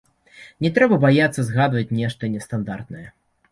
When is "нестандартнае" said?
2.39-3.07